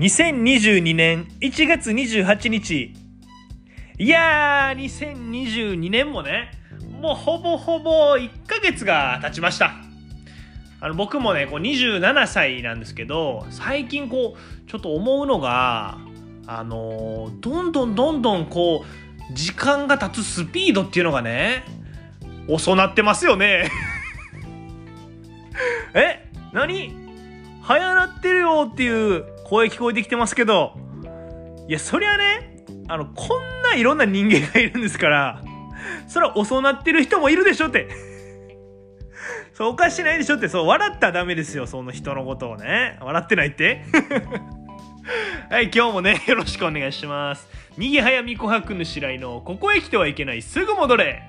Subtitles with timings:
[0.00, 2.94] 2022年1月28日。
[3.98, 6.52] いやー、2022年もね、
[7.02, 9.74] もうほぼほぼ1ヶ月が経ちました。
[10.80, 15.98] あの僕もね、こう27歳なんですけど、最近こう、ちょっと思うのが、
[16.46, 18.86] あのーどんどんどんどんこ
[19.30, 21.64] う、時間が経つスピードっていうのがね、
[22.48, 23.68] 遅なってますよね。
[25.92, 26.26] え？
[26.54, 26.90] 何？
[27.60, 30.74] 早なってるよっていう声聞こえてきてますけど、
[31.66, 35.42] いや、そりゃね、あの、こんないろんな人間がいるんですから、
[36.06, 37.88] それは遅なってる人もいるでしょって。
[39.52, 42.96] そう、おかしないでしょって、そう、笑ったらダメですよ、その人のことをね。
[43.00, 43.82] 笑ってないって
[45.50, 47.48] はい、今日もね、よろしくお願いします。
[47.76, 51.24] 右早見琥珀の白井の、ここへ来てはいけない、すぐ戻れ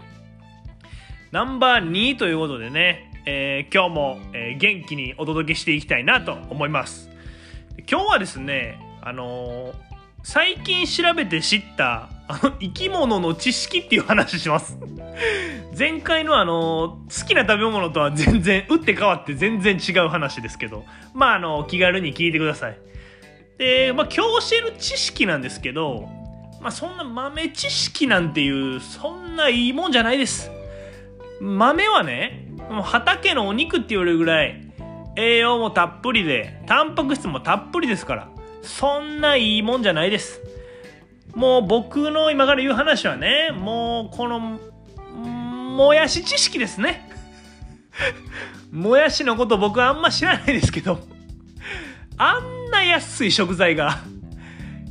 [1.32, 7.11] ナンバー2ということでね、えー今日も、えー元気にお届けしていきたいなと思います。
[7.90, 9.92] 今日はですね、あのー
[10.24, 14.78] 最近調べて知ったあの生き物の知識っていう話します。
[15.78, 22.78] 前回のあの好きな食べ物とは全然打って変わって全然違う話ですけどまああの気軽に聞いてください。
[23.58, 26.08] で、まあ、今日教える知識なんですけど、
[26.62, 30.52] まあ、そんな豆知識なんていうそんないいもんじゃないです。
[31.40, 34.61] 豆はねもう畑のお肉って言われるぐらい
[35.16, 38.30] 栄養もたっぷりでタンパク質もたっぷりですから
[38.62, 40.42] そんないいもんじゃないです。
[41.36, 44.60] もう僕の今から言う話はねもうこの
[45.16, 47.10] もやし知識ですね。
[48.72, 51.00] もやしのこと僕あんま知らないですけど
[52.18, 54.00] あんな安い食材が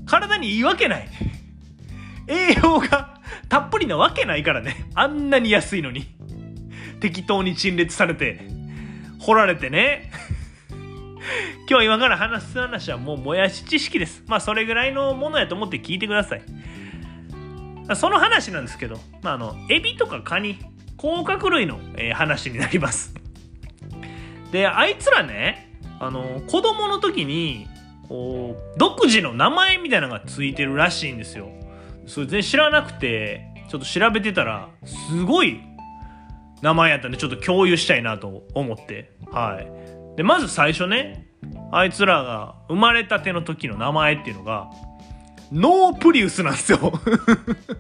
[0.07, 1.09] 体にいいわけない。
[2.27, 6.09] 栄養がたっぷりなわけないからねあんなに安いのに。
[7.01, 8.47] 適当に陳列されて
[9.21, 10.11] 掘られてね。
[11.69, 14.25] 今日今から話す話はもうもやし知識です。
[14.27, 16.43] まあそれぐらいのものやと思って聞いてください。
[17.95, 20.59] その話なんですけど、まあ、あのエビとかカニ
[20.97, 23.15] 甲殻類の、えー話になります。
[24.53, 27.69] であいつらねあの子供の時に
[28.09, 31.51] こう独自の名前みたいなのがついてるらしいんですよ。
[32.07, 35.61] それ全然知らなくてちょっと調べてたらすごい
[36.63, 39.13] 名前やったんでちょっと共有したいなと思って。
[39.31, 40.17] はい。
[40.17, 41.27] でまず最初ね
[41.73, 44.71] あいつらが生まれたての時の名前っていうのが
[45.53, 46.93] ノープリウスなんですよ。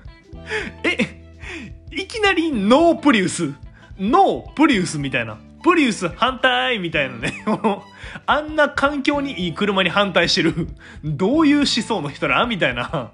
[0.84, 1.20] え
[1.92, 3.52] いきなりノープリウス？
[3.98, 5.38] ノープリウスみたいな。
[5.62, 7.44] プリウス反対みたいなね。
[8.26, 10.68] あんな環境にいい車に反対してる。
[11.04, 12.46] どういう思想の人ら？
[12.46, 13.10] みたいな。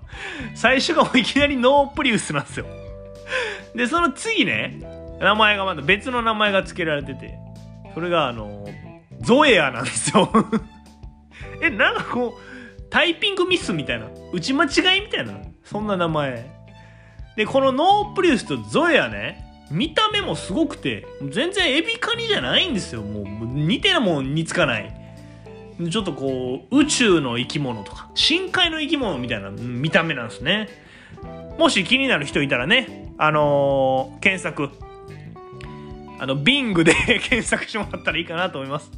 [0.55, 2.67] 最初がいきなりノープリウスなんですよ。
[3.75, 4.81] でその次ね
[5.21, 7.39] 名前がまだ別の名前が付けられてて
[7.95, 8.67] それがあの
[9.21, 10.31] ゾエアなんですよ。
[11.63, 15.33] えなんかこうタイピングミスみたいな打ち間違いみたいな
[15.65, 16.55] そんな名前。
[17.37, 23.03] でこのノープリウスとゾエアね見た目もすごくて全然エビカニじゃないんですよ。
[23.03, 24.95] もう似てるもん似つかない。
[25.91, 30.69] ちょっとこう宇宙の生き物とか深海の生き物みたいなうん見た目なんですね。
[31.59, 34.71] もし気になる人いたらねあのー検索
[36.19, 38.91] あの、ビングで 検索してもらったらいいかなと思います。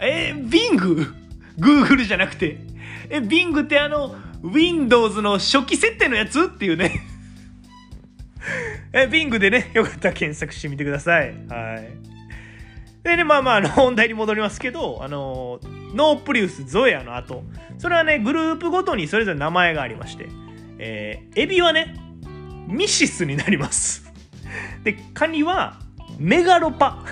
[0.00, 1.14] えー、ビング
[1.58, 2.58] ?Google じゃなくて。
[3.10, 7.00] え、ビングってあの、Windows の初期設定のやつっていうね。
[8.92, 11.34] え、ビングでね、よかったら検索してみてください。
[11.48, 11.88] はい。
[13.02, 15.60] でね、まあまあ、あの、本題に戻りますけど、あの、
[15.94, 17.44] ノープリウス、ゾエアの後、
[17.78, 20.28] それはね、グループごとにそれぞれ名前がありまして、
[20.78, 21.94] えーエビはね、
[22.66, 24.10] ミシスになります。
[24.84, 25.78] で、カニは、
[26.18, 27.04] メガロパ。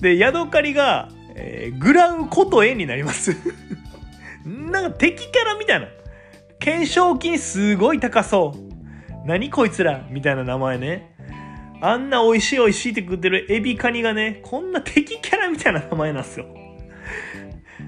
[0.00, 3.36] で、ヤドカリが、えーグラウコトエになります。
[4.44, 5.88] なんか敵キャラみたいな。
[6.58, 9.26] 懸賞金すごい高そう。
[9.26, 11.14] 何こいつらみたいな名前ね。
[11.80, 16.46] あんな美味しい美味しいって食ってるエビカニがね、こんな敵キャラみたいな名前なんですよ。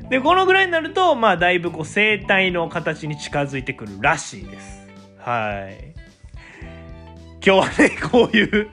[0.09, 4.89] で、このぐらいになると、まあ、だいぶこう、生態の形に近づいてくるらしいです。
[5.19, 5.95] はい。
[7.45, 8.69] 今日はね、こういう、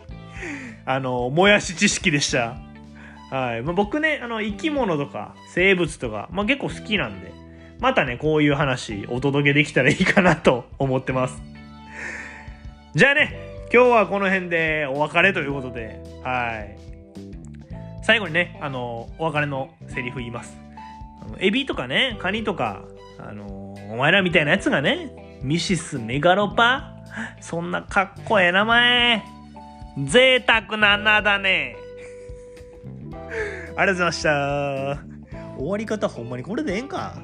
[0.87, 2.55] あの、もやし知識でした。
[3.29, 3.61] はい。
[3.61, 7.33] まあ、僕ね、あの、生き物とか生物とか、まあ、結構好きなんで、
[7.79, 11.41] またね、こういう話お届けできたらいいかなと思ってます。
[12.95, 16.77] じゃあね、今日はこの辺でお別れということで、はい。
[18.01, 20.57] 最後にね、あの、お別れのセリフ言います。
[21.39, 22.83] エビとかね、カニとか、
[23.19, 26.93] あの、お前らみたいなやつがね、ミシスメガロパ？
[27.41, 29.36] そんなかっこええ名前。
[30.05, 31.75] 贅沢な名だね。
[33.75, 34.99] ありがとうございました。
[35.57, 37.15] 終わり方ほんまにこれでええんか